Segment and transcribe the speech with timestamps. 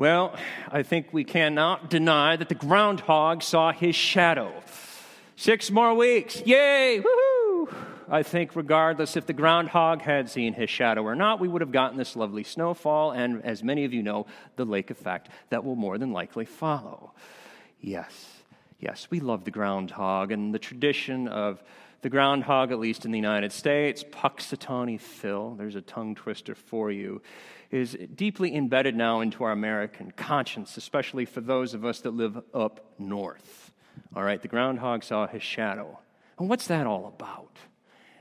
[0.00, 0.34] Well,
[0.72, 4.50] I think we cannot deny that the groundhog saw his shadow.
[5.36, 6.40] Six more weeks.
[6.46, 7.02] Yay!
[7.04, 7.74] Woohoo!
[8.08, 11.70] I think, regardless if the groundhog had seen his shadow or not, we would have
[11.70, 14.24] gotten this lovely snowfall and, as many of you know,
[14.56, 17.12] the lake effect that will more than likely follow.
[17.78, 18.40] Yes,
[18.78, 21.62] yes, we love the groundhog and the tradition of
[22.02, 26.90] the groundhog, at least in the United States, Punxsutawney Phil, there's a tongue twister for
[26.90, 27.20] you,
[27.70, 32.42] is deeply embedded now into our American conscience, especially for those of us that live
[32.54, 33.72] up north.
[34.16, 35.98] All right, the groundhog saw his shadow.
[36.38, 37.58] And what's that all about?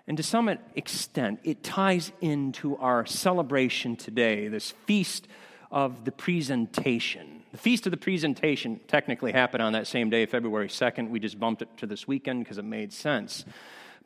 [0.08, 5.28] And to some extent, it ties into our celebration today, this feast
[5.72, 7.39] of the presentation.
[7.52, 11.09] The Feast of the Presentation technically happened on that same day, February 2nd.
[11.09, 13.44] We just bumped it to this weekend because it made sense.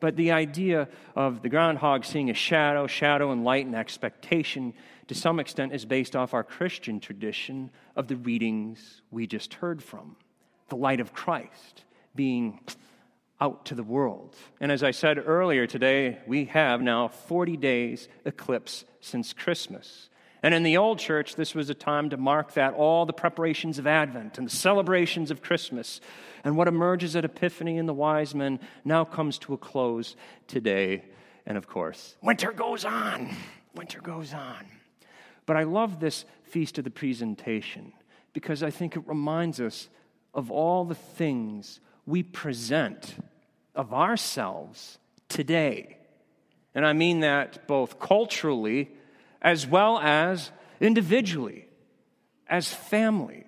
[0.00, 4.72] But the idea of the groundhog seeing a shadow, shadow and light and expectation,
[5.08, 9.82] to some extent, is based off our Christian tradition of the readings we just heard
[9.82, 10.16] from.
[10.68, 12.60] The light of Christ being
[13.42, 14.34] out to the world.
[14.58, 20.08] And as I said earlier today, we have now 40 days eclipse since Christmas.
[20.44, 23.78] And in the old church, this was a time to mark that all the preparations
[23.78, 26.02] of Advent and the celebrations of Christmas
[26.44, 31.02] and what emerges at Epiphany and the wise men now comes to a close today.
[31.46, 33.34] And of course, winter goes on.
[33.74, 34.66] Winter goes on.
[35.46, 37.94] But I love this Feast of the Presentation
[38.34, 39.88] because I think it reminds us
[40.34, 43.14] of all the things we present
[43.74, 44.98] of ourselves
[45.30, 45.96] today.
[46.74, 48.90] And I mean that both culturally
[49.44, 50.50] as well as
[50.80, 51.68] individually,
[52.48, 53.44] as families.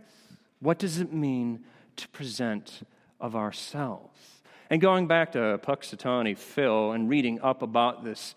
[0.60, 1.64] What does it mean
[1.96, 2.82] to present
[3.18, 4.20] of ourselves?
[4.68, 8.34] And going back to Punxsutawney Phil and reading up about this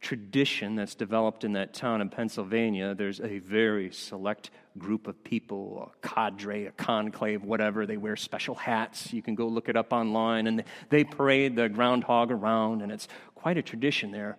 [0.00, 5.92] tradition that's developed in that town in Pennsylvania, there's a very select group of people,
[5.92, 7.86] a cadre, a conclave, whatever.
[7.86, 9.12] They wear special hats.
[9.12, 10.46] You can go look it up online.
[10.46, 14.38] And they parade the groundhog around, and it's quite a tradition there.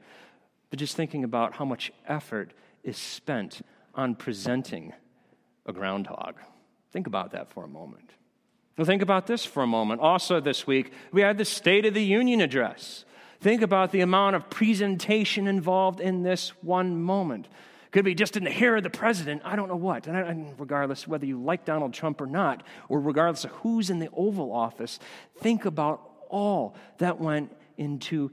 [0.70, 2.52] But just thinking about how much effort
[2.84, 3.62] is spent
[3.96, 4.94] on presenting
[5.66, 6.36] a groundhog.
[6.92, 8.12] Think about that for a moment.
[8.78, 10.02] Well, think about this for a moment.
[10.02, 13.06] Also, this week, we had the State of the Union address.
[13.40, 17.48] Think about the amount of presentation involved in this one moment.
[17.92, 20.08] Could be just in the hair of the president, I don't know what.
[20.08, 24.10] And regardless whether you like Donald Trump or not, or regardless of who's in the
[24.16, 25.00] Oval Office,
[25.40, 28.32] think about all that went into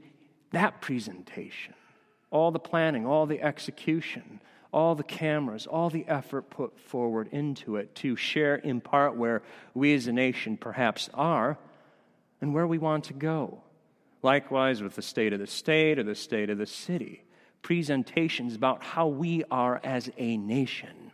[0.51, 1.73] that presentation
[2.35, 4.41] all the planning, all the execution,
[4.73, 9.41] all the cameras, all the effort put forward into it to share in part where
[9.73, 11.57] we as a nation perhaps are
[12.41, 13.63] and where we want to go.
[14.21, 17.23] Likewise, with the state of the state or the state of the city,
[17.61, 21.11] presentations about how we are as a nation.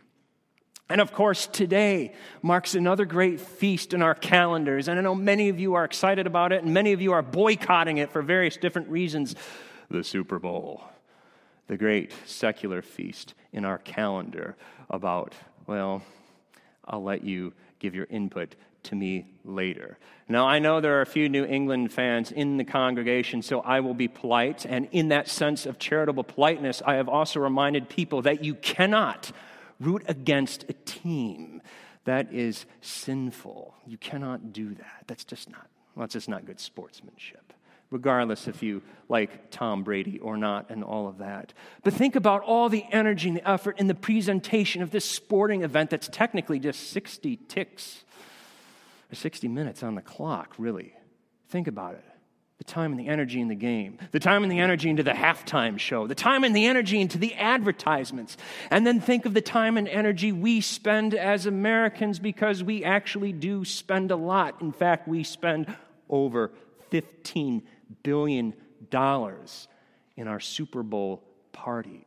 [0.88, 4.88] And of course, today marks another great feast in our calendars.
[4.88, 7.22] And I know many of you are excited about it, and many of you are
[7.22, 9.36] boycotting it for various different reasons
[9.88, 10.82] the Super Bowl
[11.68, 14.56] the great secular feast in our calendar
[14.90, 15.34] about,
[15.66, 16.02] well,
[16.84, 19.98] I'll let you give your input to me later.
[20.28, 23.80] Now, I know there are a few New England fans in the congregation, so I
[23.80, 24.66] will be polite.
[24.66, 29.30] And in that sense of charitable politeness, I have also reminded people that you cannot
[29.78, 31.62] root against a team.
[32.04, 33.74] That is sinful.
[33.86, 35.04] You cannot do that.
[35.06, 37.52] That's just not, well, that's just not good sportsmanship
[37.92, 41.52] regardless if you like Tom Brady or not and all of that.
[41.84, 45.62] But think about all the energy and the effort in the presentation of this sporting
[45.62, 48.04] event that's technically just 60 ticks
[49.12, 50.94] or 60 minutes on the clock, really.
[51.50, 52.04] Think about it.
[52.56, 55.10] The time and the energy in the game, the time and the energy into the
[55.10, 58.36] halftime show, the time and the energy into the advertisements.
[58.70, 63.32] And then think of the time and energy we spend as Americans because we actually
[63.32, 64.62] do spend a lot.
[64.62, 65.74] In fact, we spend
[66.08, 66.52] over
[66.90, 67.62] 15
[68.02, 68.54] billion
[68.90, 69.68] dollars
[70.16, 71.22] in our Super Bowl
[71.52, 72.04] parties.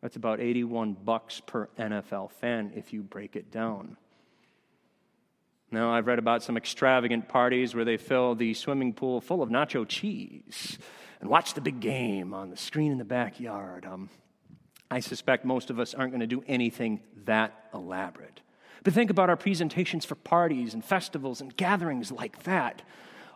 [0.00, 3.96] That's about 81 bucks per NFL fan if you break it down.
[5.72, 9.50] Now, I've read about some extravagant parties where they fill the swimming pool full of
[9.50, 10.78] nacho cheese
[11.20, 13.86] and watch the big game on the screen in the backyard.
[13.86, 14.10] Um,
[14.90, 18.40] I suspect most of us aren't going to do anything that elaborate.
[18.82, 22.82] But think about our presentations for parties and festivals and gatherings like that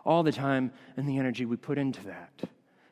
[0.05, 2.31] all the time and the energy we put into that.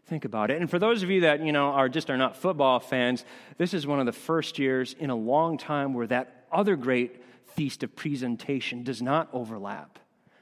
[0.08, 0.60] Think about it.
[0.60, 3.24] And for those of you that, you know, are just are not football fans,
[3.58, 7.24] this is one of the first years in a long time where that other great
[7.56, 10.00] feast of presentation does not overlap.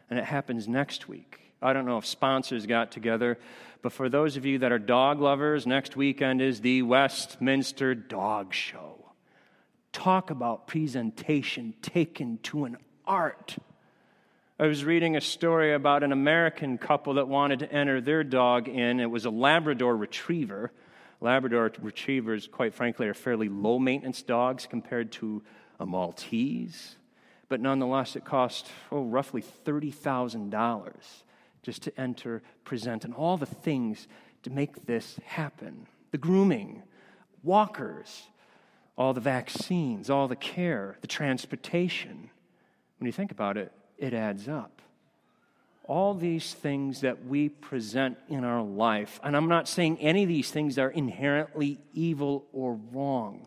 [0.09, 1.39] And it happens next week.
[1.61, 3.37] I don't know if sponsors got together,
[3.83, 8.53] but for those of you that are dog lovers, next weekend is the Westminster Dog
[8.53, 9.11] Show.
[9.93, 13.57] Talk about presentation taken to an art.
[14.61, 18.67] I was reading a story about an American couple that wanted to enter their dog
[18.67, 18.99] in.
[18.99, 20.71] It was a Labrador retriever.
[21.19, 25.41] Labrador retrievers, quite frankly, are fairly low maintenance dogs compared to
[25.79, 26.95] a Maltese.
[27.49, 30.93] But nonetheless, it cost, oh, roughly $30,000
[31.63, 34.07] just to enter, present, and all the things
[34.43, 36.83] to make this happen the grooming,
[37.41, 38.27] walkers,
[38.95, 42.29] all the vaccines, all the care, the transportation.
[42.99, 43.71] When you think about it,
[44.01, 44.81] it adds up.
[45.85, 50.29] All these things that we present in our life, and I'm not saying any of
[50.29, 53.45] these things are inherently evil or wrong,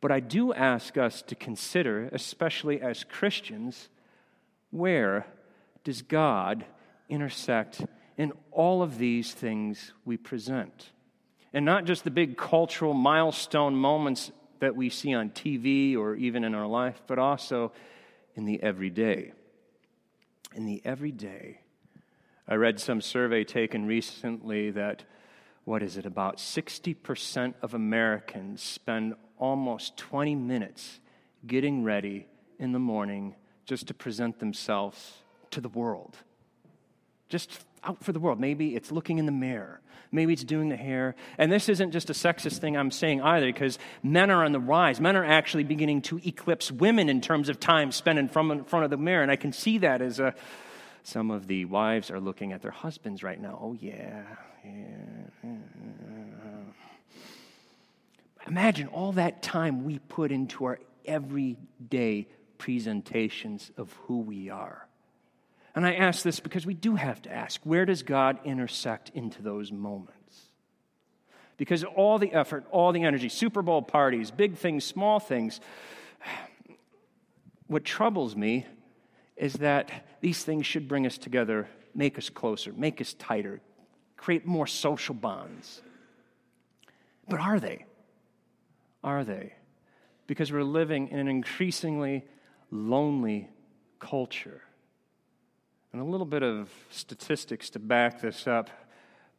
[0.00, 3.88] but I do ask us to consider, especially as Christians,
[4.70, 5.26] where
[5.84, 6.64] does God
[7.08, 7.82] intersect
[8.16, 10.90] in all of these things we present?
[11.54, 16.44] And not just the big cultural milestone moments that we see on TV or even
[16.44, 17.72] in our life, but also
[18.34, 19.32] in the everyday
[20.54, 21.60] in the everyday.
[22.48, 25.04] I read some survey taken recently that,
[25.64, 31.00] what is it, about 60% of Americans spend almost 20 minutes
[31.46, 32.26] getting ready
[32.58, 33.34] in the morning
[33.64, 36.16] just to present themselves to the world.
[37.28, 38.40] Just out for the world.
[38.40, 39.80] Maybe it's looking in the mirror.
[40.10, 41.14] Maybe it's doing the hair.
[41.38, 44.60] And this isn't just a sexist thing I'm saying either, because men are on the
[44.60, 45.00] rise.
[45.00, 48.90] Men are actually beginning to eclipse women in terms of time spent in front of
[48.90, 49.22] the mirror.
[49.22, 50.34] And I can see that as a,
[51.02, 53.58] some of the wives are looking at their husbands right now.
[53.60, 54.22] Oh, yeah,
[54.64, 55.50] yeah.
[58.46, 62.26] Imagine all that time we put into our everyday
[62.58, 64.86] presentations of who we are.
[65.74, 69.42] And I ask this because we do have to ask where does God intersect into
[69.42, 70.52] those moments?
[71.56, 75.60] Because all the effort, all the energy, Super Bowl parties, big things, small things,
[77.66, 78.66] what troubles me
[79.36, 79.90] is that
[80.20, 83.60] these things should bring us together, make us closer, make us tighter,
[84.16, 85.80] create more social bonds.
[87.28, 87.84] But are they?
[89.02, 89.54] Are they?
[90.26, 92.24] Because we're living in an increasingly
[92.70, 93.48] lonely
[93.98, 94.62] culture.
[95.92, 98.70] And a little bit of statistics to back this up.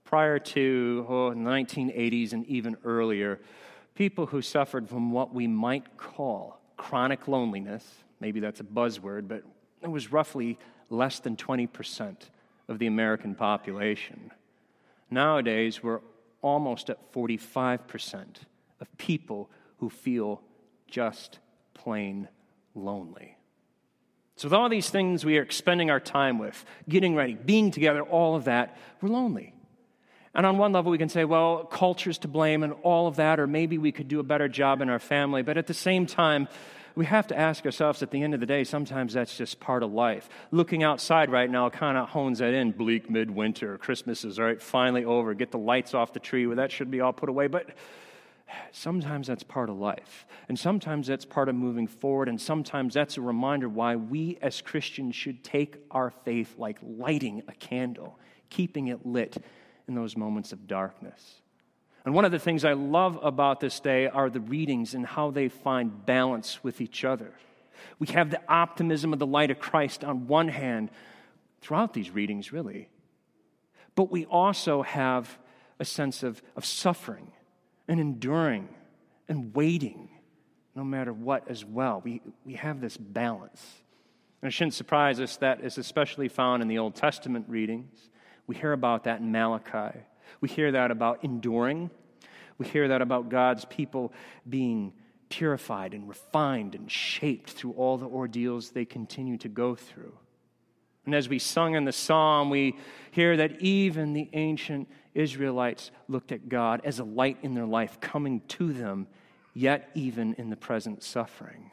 [0.03, 3.39] Prior to oh, the 1980s and even earlier,
[3.95, 7.83] people who suffered from what we might call chronic loneliness,
[8.19, 9.43] maybe that's a buzzword, but
[9.81, 10.59] it was roughly
[10.91, 12.17] less than 20%
[12.67, 14.31] of the American population.
[15.09, 16.01] Nowadays, we're
[16.43, 18.25] almost at 45%
[18.79, 20.41] of people who feel
[20.87, 21.39] just
[21.73, 22.27] plain
[22.75, 23.37] lonely.
[24.35, 28.01] So, with all these things we are expending our time with, getting ready, being together,
[28.01, 29.53] all of that, we're lonely.
[30.35, 33.39] And on one level, we can say, well, culture's to blame and all of that,
[33.39, 35.43] or maybe we could do a better job in our family.
[35.43, 36.47] But at the same time,
[36.95, 39.83] we have to ask ourselves at the end of the day, sometimes that's just part
[39.83, 40.29] of life.
[40.51, 42.71] Looking outside right now kind of hones that in.
[42.71, 45.33] Bleak midwinter, Christmas is right, finally over.
[45.33, 47.47] Get the lights off the tree where that should be all put away.
[47.47, 47.69] But
[48.71, 50.25] sometimes that's part of life.
[50.47, 52.29] And sometimes that's part of moving forward.
[52.29, 57.43] And sometimes that's a reminder why we as Christians should take our faith like lighting
[57.47, 58.19] a candle,
[58.49, 59.37] keeping it lit
[59.87, 61.41] in those moments of darkness.
[62.05, 65.31] And one of the things I love about this day are the readings and how
[65.31, 67.33] they find balance with each other.
[67.99, 70.89] We have the optimism of the light of Christ on one hand
[71.61, 72.89] throughout these readings, really.
[73.95, 75.37] But we also have
[75.79, 77.31] a sense of, of suffering
[77.93, 78.67] and enduring
[79.29, 80.09] and waiting
[80.73, 82.01] no matter what as well.
[82.03, 83.63] We, we have this balance.
[84.41, 88.09] And it shouldn't surprise us that is especially found in the Old Testament readings.
[88.47, 89.99] We hear about that in Malachi.
[90.41, 91.91] We hear that about enduring.
[92.57, 94.11] We hear that about God's people
[94.49, 94.93] being
[95.29, 100.17] purified and refined and shaped through all the ordeals they continue to go through.
[101.05, 102.75] And as we sung in the psalm, we
[103.11, 107.99] hear that even the ancient Israelites looked at God as a light in their life
[107.99, 109.07] coming to them,
[109.53, 111.71] yet even in the present suffering.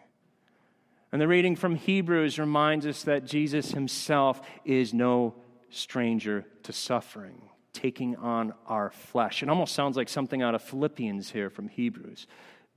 [1.12, 5.34] And the reading from Hebrews reminds us that Jesus himself is no
[5.70, 7.42] stranger to suffering,
[7.72, 9.42] taking on our flesh.
[9.42, 12.26] It almost sounds like something out of Philippians here from Hebrews,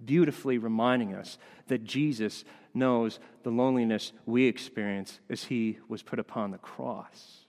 [0.04, 2.44] beautifully reminding us that Jesus
[2.74, 7.46] knows the loneliness we experience as he was put upon the cross.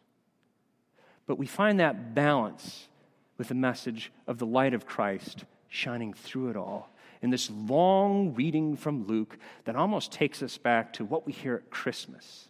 [1.26, 2.88] But we find that balance
[3.38, 6.90] with the message of the light of Christ shining through it all
[7.22, 11.54] in this long reading from Luke that almost takes us back to what we hear
[11.54, 12.48] at Christmas.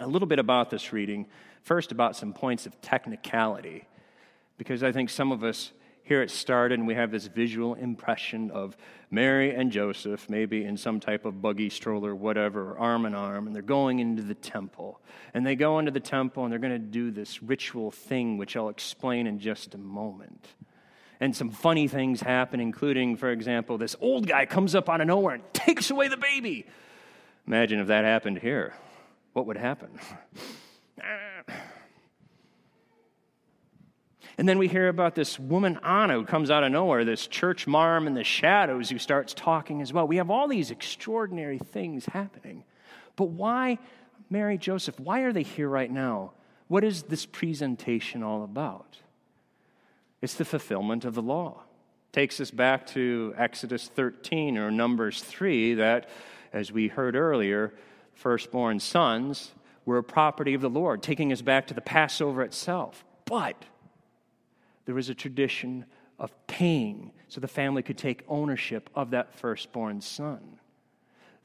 [0.00, 1.26] A little bit about this reading.
[1.62, 3.86] First, about some points of technicality,
[4.58, 5.70] because I think some of us
[6.04, 8.76] here it started, and we have this visual impression of
[9.10, 13.54] Mary and Joseph, maybe in some type of buggy stroller, whatever, arm in arm, and
[13.54, 15.00] they're going into the temple.
[15.32, 18.56] And they go into the temple and they're going to do this ritual thing, which
[18.56, 20.48] I'll explain in just a moment.
[21.20, 25.06] And some funny things happen, including, for example, this old guy comes up out of
[25.06, 26.66] nowhere and takes away the baby.
[27.46, 28.74] Imagine if that happened here.
[29.34, 29.90] What would happen?
[34.42, 37.68] And then we hear about this woman, Anna, who comes out of nowhere, this church
[37.68, 40.08] marm in the shadows who starts talking as well.
[40.08, 42.64] We have all these extraordinary things happening.
[43.14, 43.78] But why,
[44.30, 46.32] Mary, Joseph, why are they here right now?
[46.66, 48.98] What is this presentation all about?
[50.20, 51.62] It's the fulfillment of the law.
[52.10, 56.08] Takes us back to Exodus 13 or Numbers 3 that,
[56.52, 57.74] as we heard earlier,
[58.14, 59.52] firstborn sons
[59.86, 63.04] were a property of the Lord, taking us back to the Passover itself.
[63.24, 63.66] But
[64.84, 65.84] there was a tradition
[66.18, 70.40] of paying so the family could take ownership of that firstborn son.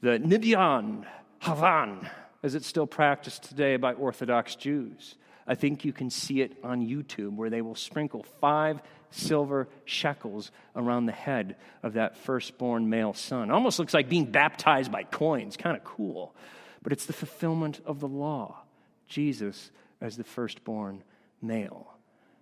[0.00, 1.04] The Pidyon
[1.42, 2.08] HaBen,
[2.42, 5.16] as it's still practiced today by Orthodox Jews.
[5.46, 8.80] I think you can see it on YouTube where they will sprinkle five
[9.10, 13.50] silver shekels around the head of that firstborn male son.
[13.50, 16.34] Almost looks like being baptized by coins, kind of cool.
[16.82, 18.62] But it's the fulfillment of the law.
[19.08, 21.02] Jesus as the firstborn
[21.40, 21.97] male.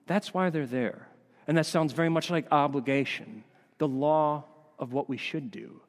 [0.07, 1.09] That's why they're there.
[1.47, 3.45] And that sounds very much like obligation,
[3.79, 4.45] the law
[4.79, 5.81] of what we should do.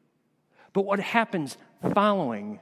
[0.73, 1.57] But what happens
[1.93, 2.59] following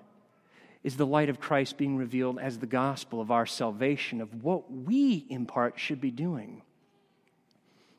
[0.84, 4.72] is the light of Christ being revealed as the gospel of our salvation, of what
[4.72, 6.62] we, in part, should be doing.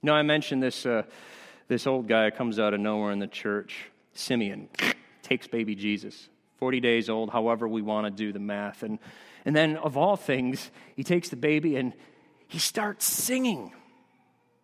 [0.03, 1.03] Now, I mentioned this, uh,
[1.69, 4.69] this old guy comes out of nowhere in the church, Simeon,
[5.23, 8.85] takes baby Jesus, 40 days old, however we want to do the math.
[8.85, 9.01] And,
[9.45, 11.93] and then, of all things, he takes the baby and
[12.49, 13.73] he starts singing.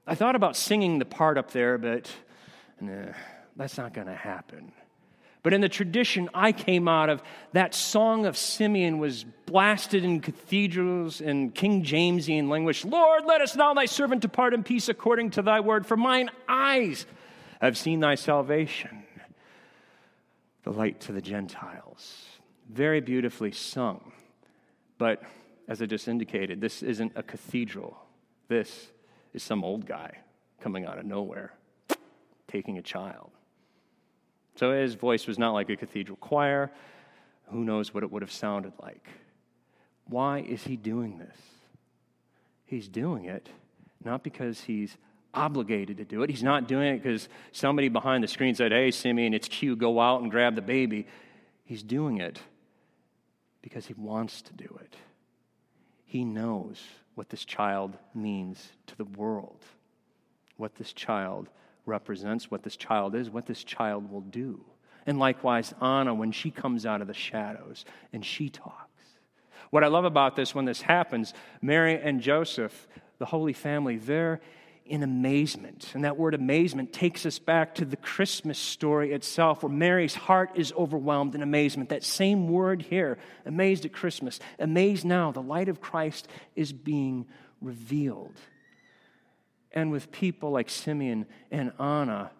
[0.06, 2.10] I thought about singing the part up there, but
[2.80, 3.12] nah,
[3.56, 4.72] that's not going to happen.
[5.42, 7.20] But in the tradition I came out of,
[7.52, 12.84] that song of Simeon was blasted in cathedrals in King Jamesian language.
[12.84, 16.30] Lord, let us now thy servant depart in peace according to thy word, for mine
[16.48, 17.06] eyes
[17.60, 19.02] have seen thy salvation,
[20.62, 22.24] the light to the Gentiles.
[22.70, 24.12] Very beautifully sung.
[24.96, 25.22] But
[25.68, 27.96] as I just indicated, this isn't a cathedral.
[28.48, 28.90] This
[29.32, 30.18] is some old guy
[30.60, 31.52] coming out of nowhere,
[32.48, 33.30] taking a child.
[34.56, 36.70] So his voice was not like a cathedral choir.
[37.46, 39.06] Who knows what it would have sounded like?
[40.06, 41.36] Why is he doing this?
[42.66, 43.48] He's doing it
[44.04, 44.96] not because he's
[45.34, 46.30] obligated to do it.
[46.30, 50.00] He's not doing it because somebody behind the screen said, Hey, Simeon, it's cute, go
[50.00, 51.06] out and grab the baby.
[51.64, 52.40] He's doing it
[53.62, 54.96] because he wants to do it.
[56.12, 56.78] He knows
[57.14, 59.64] what this child means to the world,
[60.58, 61.48] what this child
[61.86, 64.62] represents, what this child is, what this child will do.
[65.06, 69.04] And likewise, Anna, when she comes out of the shadows and she talks.
[69.70, 74.42] What I love about this, when this happens, Mary and Joseph, the Holy Family, they're
[74.84, 75.90] in amazement.
[75.94, 80.50] And that word amazement takes us back to the Christmas story itself, where Mary's heart
[80.54, 81.88] is overwhelmed in amazement.
[81.88, 87.26] That same word here, amazed at Christmas, amazed now, the light of Christ is being
[87.60, 88.34] revealed.
[89.72, 92.30] And with people like Simeon and Anna,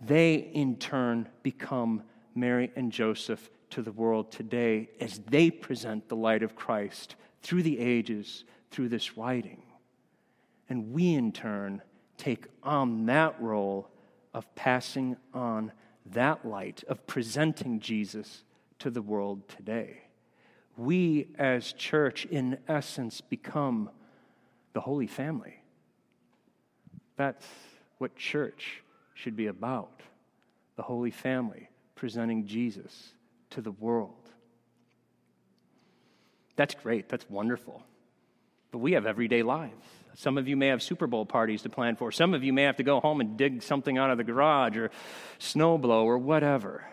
[0.00, 2.04] they in turn become
[2.34, 7.62] Mary and Joseph to the world today as they present the light of Christ through
[7.62, 9.62] the ages, through this writing.
[10.70, 11.82] And we, in turn,
[12.16, 13.90] take on that role
[14.32, 15.72] of passing on
[16.06, 18.44] that light, of presenting Jesus
[18.78, 20.02] to the world today.
[20.76, 23.90] We, as church, in essence, become
[24.72, 25.60] the Holy Family.
[27.16, 27.46] That's
[27.98, 30.00] what church should be about
[30.76, 33.12] the Holy Family, presenting Jesus
[33.50, 34.30] to the world.
[36.56, 37.82] That's great, that's wonderful.
[38.70, 39.84] But we have everyday lives.
[40.14, 42.10] Some of you may have Super Bowl parties to plan for.
[42.12, 44.76] Some of you may have to go home and dig something out of the garage
[44.76, 44.90] or
[45.38, 46.84] snowblow or whatever.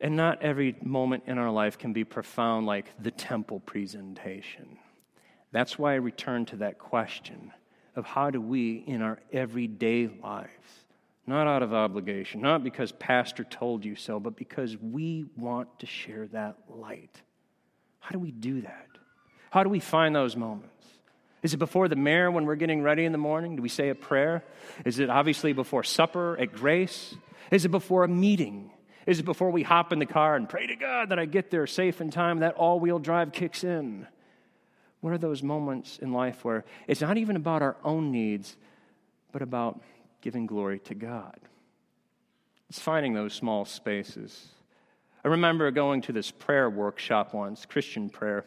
[0.00, 4.78] And not every moment in our life can be profound like the temple presentation.
[5.52, 7.52] That's why I return to that question
[7.94, 10.48] of how do we, in our everyday lives,
[11.26, 15.86] not out of obligation, not because pastor told you so, but because we want to
[15.86, 17.20] share that light.
[18.00, 18.88] How do we do that?
[19.50, 20.86] How do we find those moments?
[21.42, 23.56] Is it before the mirror when we're getting ready in the morning?
[23.56, 24.44] Do we say a prayer?
[24.84, 27.14] Is it obviously before supper at grace?
[27.50, 28.70] Is it before a meeting?
[29.06, 31.50] Is it before we hop in the car and pray to God that I get
[31.50, 34.06] there safe in time, that all wheel drive kicks in?
[35.00, 38.56] What are those moments in life where it's not even about our own needs,
[39.32, 39.80] but about
[40.22, 41.38] giving glory to God.
[42.70, 44.48] It's finding those small spaces.
[45.24, 48.46] I remember going to this prayer workshop once, Christian prayer,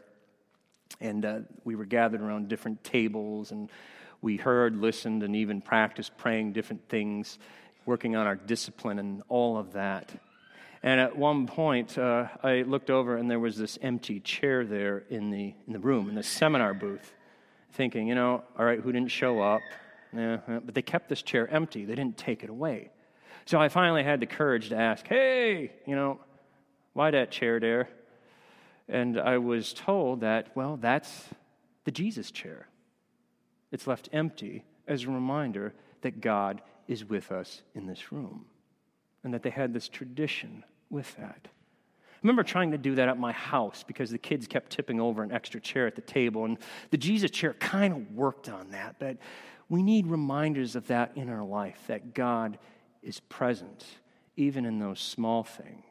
[1.01, 3.69] and uh, we were gathered around different tables and
[4.21, 7.37] we heard, listened, and even practiced praying different things,
[7.85, 10.11] working on our discipline and all of that.
[10.81, 15.03] And at one point, uh, I looked over and there was this empty chair there
[15.09, 17.13] in the, in the room, in the seminar booth,
[17.73, 19.61] thinking, you know, all right, who didn't show up?
[20.15, 22.89] Yeah, but they kept this chair empty, they didn't take it away.
[23.45, 26.19] So I finally had the courage to ask, hey, you know,
[26.93, 27.89] why that chair there?
[28.87, 31.29] And I was told that, well, that's
[31.85, 32.67] the Jesus chair.
[33.71, 38.45] It's left empty as a reminder that God is with us in this room
[39.23, 41.47] and that they had this tradition with that.
[41.47, 45.23] I remember trying to do that at my house because the kids kept tipping over
[45.23, 46.57] an extra chair at the table, and
[46.89, 48.95] the Jesus chair kind of worked on that.
[48.99, 49.17] But
[49.69, 52.57] we need reminders of that in our life that God
[53.03, 53.85] is present,
[54.37, 55.83] even in those small things.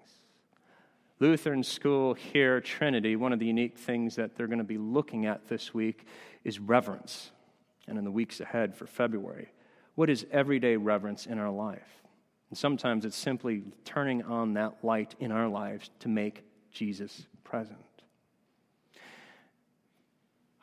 [1.20, 5.26] Lutheran School here, Trinity, one of the unique things that they're going to be looking
[5.26, 6.06] at this week
[6.42, 7.30] is reverence,
[7.86, 9.52] and in the weeks ahead for February.
[9.94, 12.02] What is everyday reverence in our life?
[12.50, 16.42] And sometimes it's simply turning on that light in our lives to make
[16.72, 17.78] Jesus present.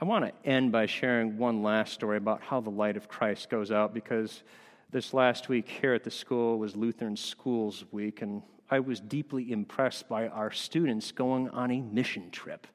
[0.01, 3.49] I want to end by sharing one last story about how the light of Christ
[3.49, 4.43] goes out because
[4.91, 8.41] this last week here at the school was Lutheran Schools Week, and
[8.71, 12.65] I was deeply impressed by our students going on a mission trip.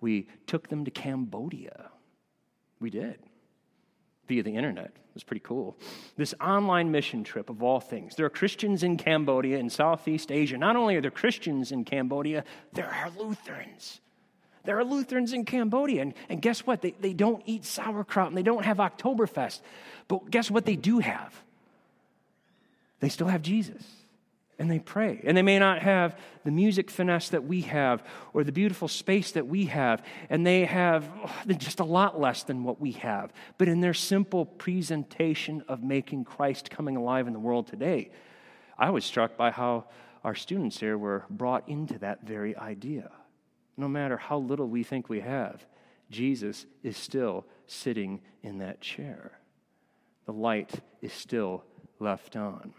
[0.00, 1.90] We took them to Cambodia.
[2.80, 3.20] We did
[4.26, 4.86] via the internet.
[4.86, 5.76] It was pretty cool.
[6.16, 8.16] This online mission trip of all things.
[8.16, 10.58] There are Christians in Cambodia in Southeast Asia.
[10.58, 14.00] Not only are there Christians in Cambodia, there are Lutherans.
[14.64, 16.02] There are Lutherans in Cambodia.
[16.02, 16.82] And, and guess what?
[16.82, 19.60] They, they don't eat sauerkraut and they don't have Oktoberfest.
[20.08, 21.32] But guess what they do have?
[22.98, 23.84] They still have Jesus
[24.58, 25.20] and they pray.
[25.24, 29.32] And they may not have the music finesse that we have or the beautiful space
[29.32, 33.32] that we have, and they have oh, just a lot less than what we have.
[33.58, 38.10] But in their simple presentation of making Christ coming alive in the world today,
[38.78, 39.86] I was struck by how
[40.24, 43.10] our students here were brought into that very idea.
[43.76, 45.66] No matter how little we think we have,
[46.10, 49.38] Jesus is still sitting in that chair.
[50.26, 51.64] The light is still
[51.98, 52.74] left on.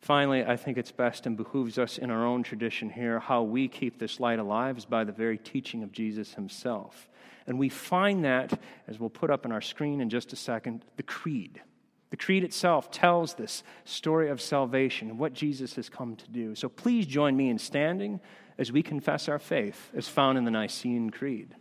[0.00, 3.68] Finally, I think it's best and behooves us in our own tradition here how we
[3.68, 7.08] keep this light alive is by the very teaching of Jesus himself.
[7.46, 10.84] And we find that, as we'll put up on our screen in just a second,
[10.96, 11.60] the creed.
[12.10, 16.54] The creed itself tells this story of salvation and what Jesus has come to do.
[16.54, 18.20] So please join me in standing
[18.56, 21.54] as we confess our faith as found in the Nicene Creed.